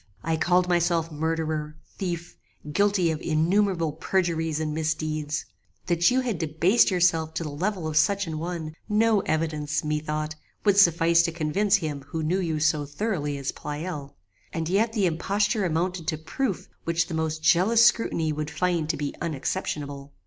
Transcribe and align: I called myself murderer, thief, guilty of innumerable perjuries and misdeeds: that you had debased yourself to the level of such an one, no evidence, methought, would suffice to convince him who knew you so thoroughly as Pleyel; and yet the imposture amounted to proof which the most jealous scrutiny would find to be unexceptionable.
I 0.23 0.35
called 0.35 0.67
myself 0.67 1.11
murderer, 1.11 1.75
thief, 1.99 2.35
guilty 2.73 3.11
of 3.11 3.21
innumerable 3.21 3.91
perjuries 3.93 4.59
and 4.59 4.73
misdeeds: 4.73 5.45
that 5.85 6.09
you 6.09 6.21
had 6.21 6.39
debased 6.39 6.89
yourself 6.89 7.35
to 7.35 7.43
the 7.43 7.51
level 7.51 7.87
of 7.87 7.95
such 7.95 8.25
an 8.25 8.39
one, 8.39 8.73
no 8.89 9.19
evidence, 9.19 9.83
methought, 9.83 10.33
would 10.65 10.79
suffice 10.79 11.21
to 11.21 11.31
convince 11.31 11.75
him 11.75 12.01
who 12.07 12.23
knew 12.23 12.39
you 12.39 12.59
so 12.59 12.83
thoroughly 12.87 13.37
as 13.37 13.51
Pleyel; 13.51 14.15
and 14.51 14.67
yet 14.69 14.93
the 14.93 15.05
imposture 15.05 15.65
amounted 15.65 16.07
to 16.07 16.17
proof 16.17 16.67
which 16.83 17.05
the 17.05 17.13
most 17.13 17.43
jealous 17.43 17.85
scrutiny 17.85 18.33
would 18.33 18.49
find 18.49 18.89
to 18.89 18.97
be 18.97 19.13
unexceptionable. 19.21 20.13